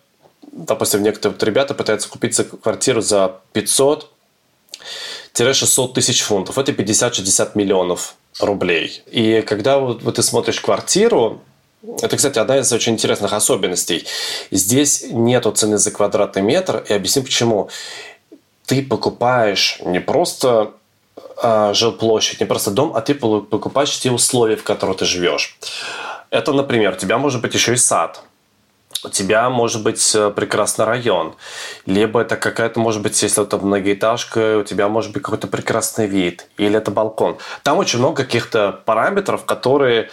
[0.53, 4.09] допустим, некоторые вот ребята пытаются купить квартиру за 500
[5.35, 6.59] 600 тысяч фунтов.
[6.59, 9.03] Это 50-60 миллионов рублей.
[9.11, 11.41] И когда вот, вот ты смотришь квартиру,
[12.01, 14.05] это, кстати, одна из очень интересных особенностей.
[14.51, 17.71] Здесь нету цены за квадратный метр, и объясню почему.
[18.73, 20.73] Ты покупаешь не просто
[21.43, 25.59] э, жилплощадь, не просто дом, а ты покупаешь те условия, в которых ты живешь.
[26.31, 28.23] Это, например, у тебя может быть еще и сад–
[29.05, 31.35] у тебя может быть э, прекрасный район,
[31.87, 36.47] либо это какая-то, может быть, если это многоэтажка, у тебя может быть какой-то прекрасный вид,
[36.57, 37.37] или это балкон.
[37.65, 40.09] Там очень много каких-то параметров, которые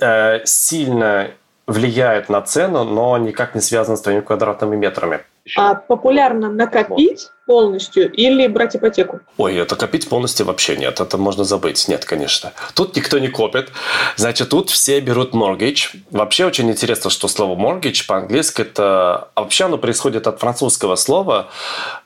[0.00, 1.32] э, сильно
[1.66, 5.20] влияют на цену, но никак не связаны с твоими квадратными метрами.
[5.56, 9.20] А популярно накопить полностью или брать ипотеку?
[9.36, 11.00] Ой, это копить полностью вообще нет.
[11.00, 11.86] Это можно забыть.
[11.86, 12.52] Нет, конечно.
[12.74, 13.68] Тут никто не копит.
[14.16, 15.90] Значит, тут все берут mortgage.
[16.10, 19.28] Вообще очень интересно, что слово mortgage по-английски это...
[19.34, 21.50] А вообще оно происходит от французского слова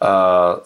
[0.00, 0.58] э,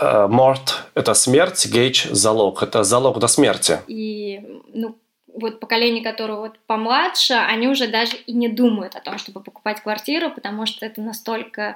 [0.00, 2.62] э, морт– это смерть, гейдж– залог.
[2.62, 3.80] Это залог до смерти.
[3.86, 4.40] И,
[4.72, 4.96] ну,
[5.34, 9.82] вот поколение, которое вот помладше, они уже даже и не думают о том, чтобы покупать
[9.82, 11.74] квартиру, потому что это настолько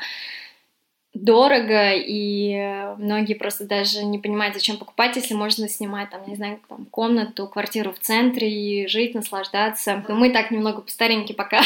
[1.25, 6.61] дорого, и многие просто даже не понимают, зачем покупать, если можно снимать, там, не знаю,
[6.69, 10.05] там, комнату, квартиру в центре и жить, наслаждаться.
[10.09, 11.61] Но мы так немного по стареньке пока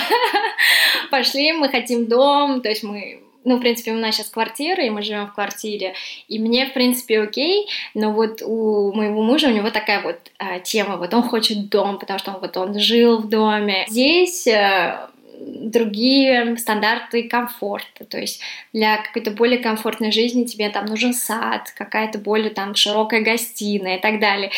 [1.10, 4.90] пошли, мы хотим дом, то есть мы ну, в принципе, у нас сейчас квартира, и
[4.90, 5.94] мы живем в квартире,
[6.28, 10.58] и мне, в принципе, окей, но вот у моего мужа, у него такая вот а,
[10.58, 13.86] тема, вот он хочет дом, потому что он, вот он жил в доме.
[13.88, 15.10] Здесь а,
[15.40, 18.40] другие стандарты комфорта, то есть
[18.72, 24.00] для какой-то более комфортной жизни тебе там нужен сад, какая-то более там широкая гостиная и
[24.00, 24.50] так далее.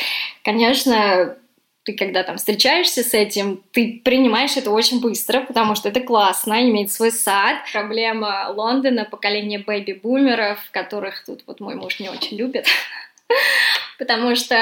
[0.43, 1.37] Конечно,
[1.85, 6.63] ты когда там встречаешься с этим, ты принимаешь это очень быстро, потому что это классно,
[6.69, 7.57] иметь свой сад.
[7.73, 12.67] Проблема Лондона, поколение бэби-бумеров, которых тут вот мой муж не очень любит,
[14.03, 14.57] потому что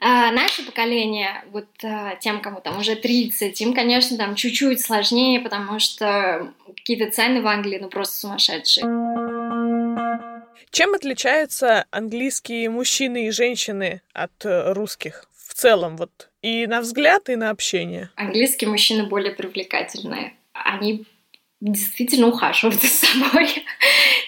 [0.00, 5.40] а, наше поколение, вот а, тем, кому там уже 30, им, конечно, там чуть-чуть сложнее,
[5.40, 8.86] потому что какие-то цены в Англии, ну, просто сумасшедшие.
[10.70, 17.28] Чем отличаются английские мужчины и женщины от э, русских в целом, вот и на взгляд,
[17.28, 18.08] и на общение?
[18.16, 20.32] Английские мужчины более привлекательные.
[20.54, 21.04] Они
[21.60, 23.48] действительно ухаживают за собой.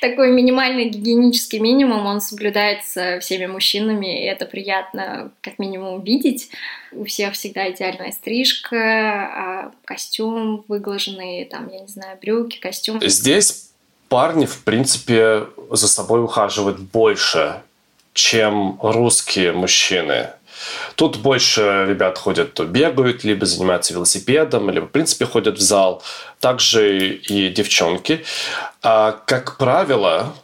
[0.00, 6.50] Такой минимальный гигиенический минимум, он соблюдается всеми мужчинами, и это приятно как минимум видеть.
[6.92, 13.00] У всех всегда идеальная стрижка, а костюм выглаженный, там, я не знаю, брюки, костюм.
[13.02, 13.70] Здесь
[14.08, 17.62] парни, в принципе, за собой ухаживают больше,
[18.12, 20.30] чем русские мужчины.
[20.94, 26.02] Тут больше ребят ходят, бегают, либо занимаются велосипедом, либо, в принципе, ходят в зал.
[26.40, 28.24] Также и девчонки.
[28.82, 30.34] А, как правило,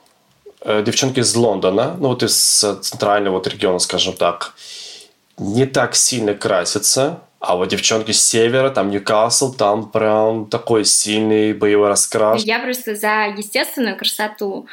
[0.61, 2.37] э, девчонки из Лондона, ну вот из
[2.81, 4.55] центрального вот региона, скажем так,
[5.39, 11.53] не так сильно красятся, а вот девчонки с севера, там Ньюкасл, там прям такой сильный
[11.53, 12.43] боевой раскрас.
[12.43, 14.67] Я просто за естественную красоту.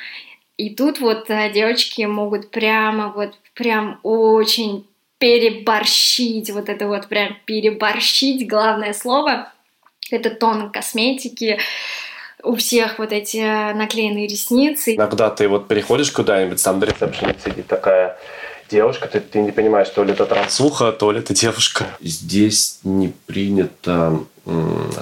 [0.55, 4.87] И тут вот э, девочки могут прямо вот прям очень
[5.21, 9.53] переборщить, вот это вот прям переборщить, главное слово,
[10.09, 11.59] это тон косметики,
[12.43, 13.37] у всех вот эти
[13.73, 14.95] наклеенные ресницы.
[14.95, 18.17] Иногда ты вот переходишь куда-нибудь, там на ресепшене сидит такая
[18.67, 21.85] девушка, ты, ты не понимаешь, то ли это трансуха, то ли это девушка.
[22.01, 24.23] Здесь не принято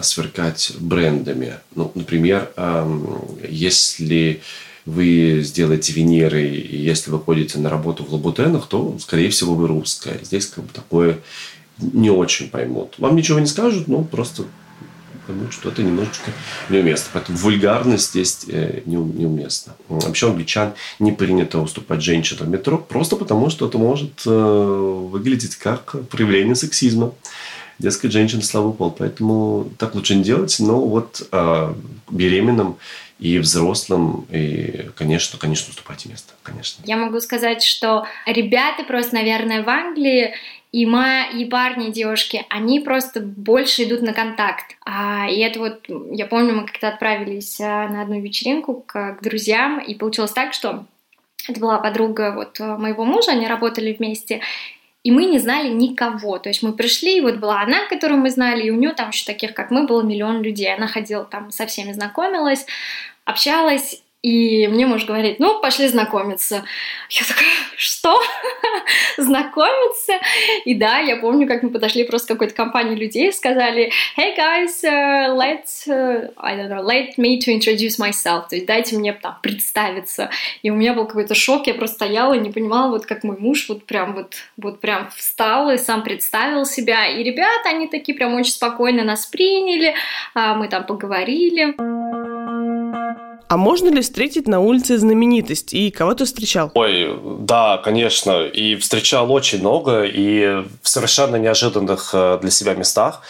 [0.02, 1.54] сверкать брендами.
[1.76, 2.52] Ну, например,
[3.48, 4.42] если
[4.90, 9.68] вы сделаете Венеры, и если вы ходите на работу в Лабутенах, то, скорее всего, вы
[9.68, 10.20] русская.
[10.24, 11.20] Здесь как бы такое
[11.78, 12.96] не очень поймут.
[12.98, 14.44] Вам ничего не скажут, но просто
[15.28, 16.32] поймут, что это немножечко
[16.70, 17.10] неуместно.
[17.14, 19.76] Поэтому вульгарность здесь э, неуместна.
[19.88, 24.30] Вообще англичан не принято уступать женщинам в метро, просто потому что это может э,
[25.12, 27.14] выглядеть как проявление сексизма.
[27.78, 28.92] Дескать, женщина слабый пол.
[28.92, 30.56] Поэтому так лучше не делать.
[30.60, 31.74] Но вот э,
[32.10, 32.78] беременным
[33.20, 36.82] и взрослым, и, конечно, конечно, уступать место, конечно.
[36.86, 40.34] Я могу сказать, что ребята просто, наверное, в Англии
[40.72, 44.78] и, ма, и парни, и девушки, они просто больше идут на контакт.
[44.86, 49.22] А, и это вот, я помню, мы как-то отправились а, на одну вечеринку к, к
[49.22, 50.86] друзьям, и получилось так, что
[51.48, 54.42] это была подруга вот моего мужа, они работали вместе,
[55.04, 56.40] и мы не знали никого.
[56.40, 59.10] То есть мы пришли, и вот была она, которую мы знали, и у нее там
[59.10, 60.74] еще таких, как мы, было миллион людей.
[60.74, 62.66] Она ходила там со всеми знакомилась,
[63.26, 66.66] общалась, и мне муж говорит, ну, пошли знакомиться.
[67.10, 68.20] Я такая, что?
[69.18, 70.14] знакомиться?
[70.66, 74.84] И да, я помню, как мы подошли просто к какой-то компании людей, сказали, hey guys,
[74.84, 78.50] uh, let's, uh, I don't know, let me to introduce myself.
[78.50, 80.30] То есть дайте мне там представиться.
[80.64, 83.38] И у меня был какой-то шок, я просто стояла и не понимала, вот как мой
[83.38, 87.08] муж вот прям вот, вот прям встал и сам представил себя.
[87.08, 89.96] И ребята, они такие прям очень спокойно нас приняли,
[90.34, 91.76] а мы там поговорили.
[93.50, 95.74] А можно ли встретить на улице знаменитость?
[95.74, 96.70] И кого ты встречал?
[96.76, 98.46] Ой, да, конечно.
[98.46, 103.22] И встречал очень много, и в совершенно неожиданных э, для себя местах.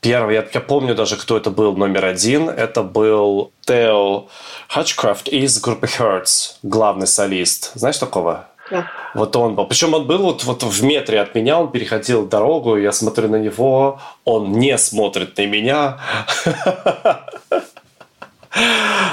[0.00, 2.48] Первый, я, я помню даже, кто это был номер один.
[2.48, 4.28] Это был Тео
[4.68, 7.72] Хатчкрафт из группы Hertz, главный солист.
[7.74, 8.46] Знаешь такого?
[8.70, 8.86] Да.
[9.14, 9.66] Вот он был.
[9.66, 13.36] Причем он был вот, вот в метре от меня, он переходил дорогу, я смотрю на
[13.36, 15.98] него, он не смотрит на меня.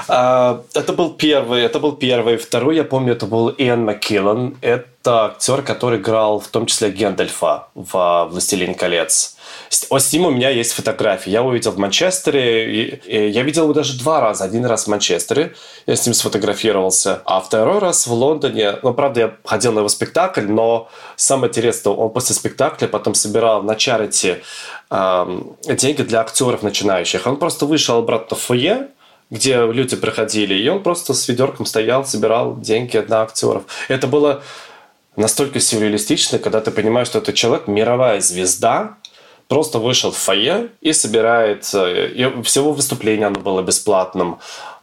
[0.07, 2.37] А, это был первый, это был первый.
[2.37, 4.57] Второй, я помню, это был Иэн Маккиллан.
[4.61, 9.37] Это актер, который играл в том числе Гендальфа в «Властелин колец».
[9.69, 11.29] С ним у меня есть фотографии.
[11.29, 13.01] Я его видел в Манчестере.
[13.05, 14.45] Я видел его даже два раза.
[14.45, 15.55] Один раз в Манчестере.
[15.85, 17.21] Я с ним сфотографировался.
[17.25, 18.77] А второй раз в Лондоне.
[18.83, 23.61] Ну, правда, я ходил на его спектакль, но самое интересное, он после спектакля потом собирал
[23.63, 24.41] на чарити
[24.89, 27.27] э, деньги для актеров начинающих.
[27.27, 28.89] Он просто вышел обратно в фойе,
[29.29, 33.63] где люди приходили, и он просто с ведерком стоял, собирал деньги на актеров.
[33.87, 34.43] Это было
[35.15, 38.97] настолько сюрреалистично, когда ты понимаешь, что это человек, мировая звезда,
[39.47, 41.69] просто вышел в фойе и собирает...
[41.73, 44.39] И всего выступления оно было бесплатным.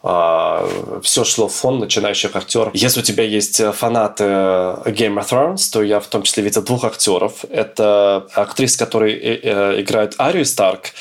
[0.07, 0.69] А,
[1.01, 2.75] все шло в фон начинающих актеров.
[2.75, 6.83] Если у тебя есть фанаты Game of Thrones, то я в том числе видел двух
[6.83, 7.43] актеров.
[7.49, 10.91] Это актриса, которая э, э, играет Арию Старк,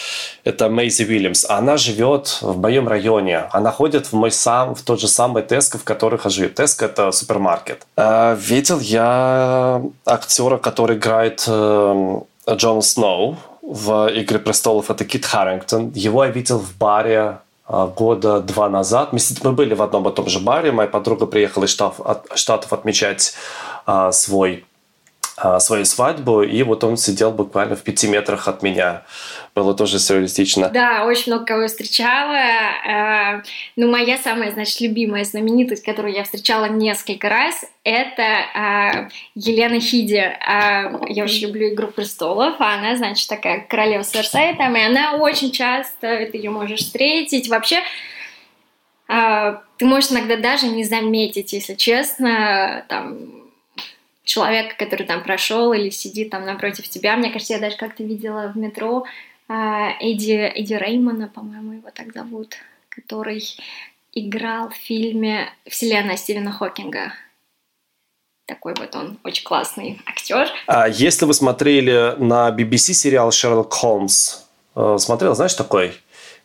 [0.42, 1.44] это Мейзи Уильямс.
[1.50, 3.44] Она живет в моем районе.
[3.53, 6.48] Она ходит в мой сам, в тот же самый Теско, в который хожу.
[6.48, 7.87] Теско– это супермаркет.
[7.96, 13.36] А, видел я актера, который играет эм, Джон Сноу
[13.66, 15.90] в «Игре престолов» это Кит Харрингтон.
[15.94, 19.12] Его я видел в баре а, года два назад.
[19.12, 20.70] Мы, были в одном и том же баре.
[20.70, 23.34] Моя подруга приехала из Штатов, от, Штатов отмечать
[23.86, 24.66] а, свой
[25.59, 29.03] свою свадьбу, и вот он сидел буквально в пяти метрах от меня.
[29.55, 30.68] Было тоже сюрреалистично.
[30.68, 32.39] Да, очень много кого встречала.
[32.87, 33.43] А,
[33.76, 38.22] ну, моя самая, значит, любимая знаменитость, которую я встречала несколько раз, это
[38.55, 40.14] а, Елена Хиди.
[41.09, 45.51] Я очень люблю «Игру престолов», а она, значит, такая королева Серсея там, и она очень
[45.51, 47.49] часто, ты ее можешь встретить.
[47.49, 47.80] Вообще,
[49.07, 53.43] ты можешь иногда даже не заметить, если честно, там,
[54.25, 57.16] человека, который там прошел или сидит там напротив тебя.
[57.16, 59.05] Мне кажется, я даже как-то видела в метро
[59.49, 62.55] а, Эдди, Эдди Реймона, по-моему, его так зовут,
[62.89, 63.45] который
[64.12, 67.12] играл в фильме «Вселенная» Стивена Хокинга.
[68.47, 70.49] Такой вот он очень классный актер.
[70.66, 74.45] А если вы смотрели на BBC сериал «Шерлок Холмс»,
[74.77, 75.95] э, смотрел, знаешь, такой?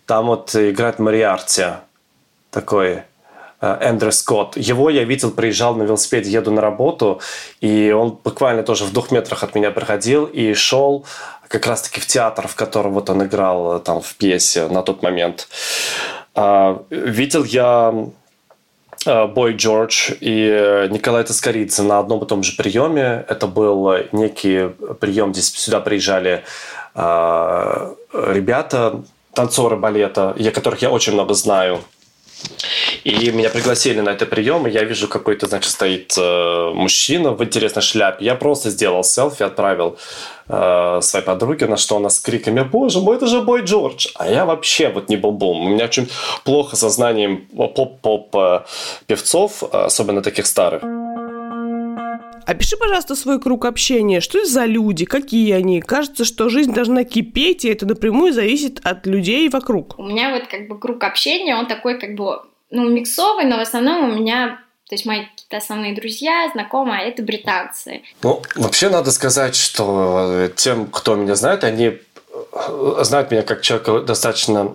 [0.06, 1.66] Там вот играет Мариарти,
[2.52, 3.04] такой
[3.62, 4.58] Эндрю Скотт.
[4.58, 7.20] Его я видел, приезжал на велосипеде, еду на работу,
[7.60, 11.06] и он буквально тоже в двух метрах от меня проходил и шел
[11.48, 15.02] как раз-таки в театр, в котором вот он играл э, там в пьесе на тот
[15.04, 15.50] момент.
[16.36, 17.94] А, видел я
[19.06, 23.26] э, Бой Джордж и Николай Тоскоридзе на одном и том же приеме.
[23.28, 26.44] Это был некий прием, здесь сюда приезжали
[28.14, 29.02] ребята,
[29.34, 31.80] танцоры балета, я которых я очень много знаю–
[33.04, 37.44] и меня пригласили на этот прием, и я вижу, какой-то, значит, стоит э, мужчина в
[37.44, 38.26] интересной шляпе.
[38.26, 39.98] Я просто сделал селфи, отправил
[40.48, 44.30] э, своей подруге, на что она с криками «Боже мой, это же Бой Джордж!» А
[44.30, 45.66] я вообще вот не бум-бум.
[45.66, 46.10] У меня очень
[46.44, 50.84] плохо со знанием поп-поп-певцов, э, особенно таких старых.
[52.50, 54.22] Опиши, пожалуйста, свой круг общения.
[54.22, 55.06] Что это за люди?
[55.06, 55.82] Какие они?
[55.82, 60.00] Кажется, что жизнь должна кипеть, и это напрямую зависит от людей вокруг.
[60.00, 62.42] У меня вот как бы круг общения, он такой как бы
[62.72, 67.04] ну, миксовый, но в основном у меня то есть мои какие-то основные друзья, знакомые, а
[67.04, 68.02] это британцы.
[68.24, 74.00] Ну, вообще надо сказать, что тем, кто меня знает, они э, знают меня как человека
[74.00, 74.74] достаточно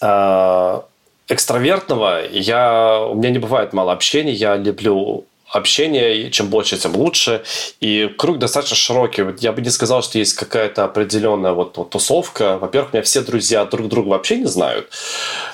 [0.00, 0.80] э,
[1.26, 2.24] экстравертного.
[2.30, 5.24] Я, у меня не бывает мало общения, я люблю
[5.54, 7.42] общение, чем больше, тем лучше.
[7.80, 9.24] И круг достаточно широкий.
[9.38, 12.58] Я бы не сказал, что есть какая-то определенная вот, вот тусовка.
[12.58, 14.90] Во-первых, у меня все друзья друг друга вообще не знают.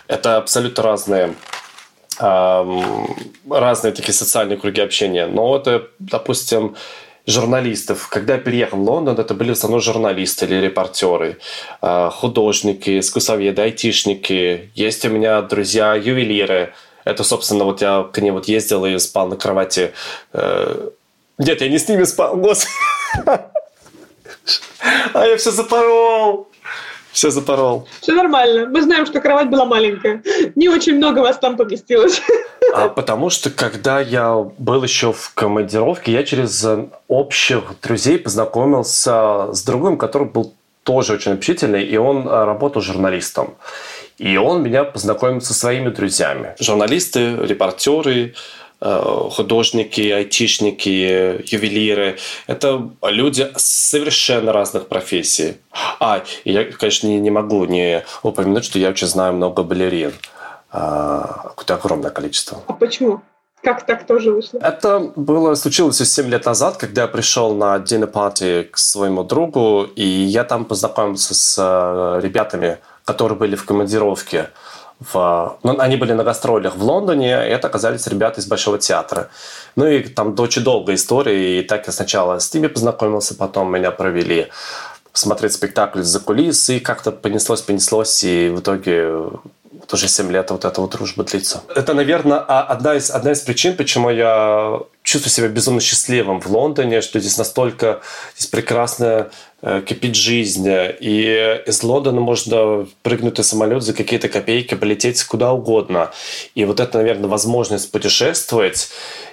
[0.09, 1.35] Это абсолютно разные
[3.49, 5.27] разные такие социальные круги общения.
[5.27, 6.77] Но это, допустим,
[7.27, 8.09] журналистов.
[8.09, 11.39] Когда я переехал в Лондон, это были в основном журналисты или репортеры,
[11.81, 14.71] а, художники, искусствоведы, айтишники.
[14.75, 16.75] Есть у меня друзья-ювелиры,
[17.11, 19.93] это, собственно, вот я к ней вот ездил и спал на кровати.
[20.33, 20.91] Э,
[21.39, 22.73] нет, я не с ними спал, господи.
[25.13, 26.49] А я все запорол.
[27.13, 27.89] Все запорол.
[28.01, 28.67] Все нормально.
[28.67, 30.23] Мы знаем, что кровать была маленькая.
[30.55, 32.23] Не очень много вас там поместилось.
[32.73, 36.65] А потому что, когда я был еще в командировке, я через
[37.09, 40.55] общих друзей познакомился с другом, который был
[40.85, 43.55] тоже очень общительный, и он работал журналистом.
[44.21, 46.55] И он меня познакомил со своими друзьями.
[46.61, 48.35] Журналисты, репортеры,
[48.79, 52.19] э, художники, айтишники, ювелиры.
[52.47, 55.57] Это люди совершенно разных профессий.
[56.01, 60.13] А, я, конечно, не, не могу не упомянуть, что я очень знаю много балерин.
[60.71, 62.59] А, какое-то огромное количество.
[62.67, 63.23] А почему?
[63.63, 64.59] Как так тоже вышло?
[64.59, 70.05] Это было, случилось 7 лет назад, когда я пришел на party к своему другу, и
[70.05, 72.79] я там познакомился с э, ребятами,
[73.13, 74.51] которые были в командировке.
[75.01, 79.31] В, ну, они были на гастролях в Лондоне, и это оказались ребята из Большого театра.
[79.77, 83.91] Ну и там очень долгая история, и так я сначала с ними познакомился, потом меня
[83.91, 84.49] провели
[85.13, 89.31] смотреть спектакль за кулис, и как-то понеслось, понеслось, и в итоге
[89.93, 91.63] уже 7 лет вот эта вот дружба длится.
[91.75, 94.81] Это, наверное, одна из, одна из причин, почему я
[95.11, 98.01] чувствую себя безумно счастливым в Лондоне, что здесь настолько
[98.37, 99.31] здесь прекрасно
[99.61, 100.69] э, кипит жизнь.
[100.69, 106.13] И из Лондона можно прыгнуть на самолет за какие-то копейки, полететь куда угодно.
[106.55, 108.91] И вот это, наверное, возможность путешествовать,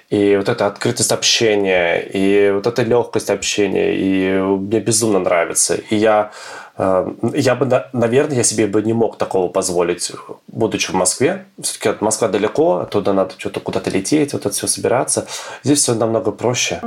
[0.10, 5.76] и вот эта открытость общения, и вот эта легкость общения, и мне безумно нравится.
[5.76, 6.32] И я
[6.78, 10.12] я бы, наверное, я себе бы не мог такого позволить,
[10.48, 11.46] будучи в Москве.
[11.60, 15.26] Все-таки от Москвы далеко, оттуда надо что-то куда-то лететь, вот это все собираться.
[15.64, 16.80] Здесь все намного проще.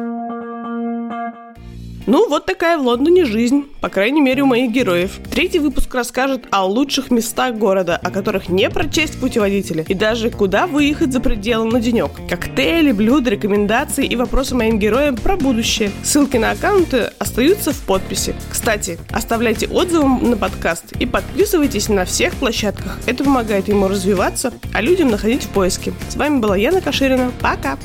[2.10, 5.20] Ну, вот такая в Лондоне жизнь, по крайней мере, у моих героев.
[5.30, 10.30] Третий выпуск расскажет о лучших местах города, о которых не прочесть в путеводителе, и даже
[10.30, 12.10] куда выехать за пределы на денек.
[12.28, 15.92] Коктейли, блюда, рекомендации и вопросы моим героям про будущее.
[16.02, 18.34] Ссылки на аккаунты остаются в подписи.
[18.50, 22.98] Кстати, оставляйте отзывы на подкаст и подписывайтесь на всех площадках.
[23.06, 25.92] Это помогает ему развиваться, а людям находить в поиске.
[26.08, 27.30] С вами была Яна Каширина.
[27.40, 27.78] Пока!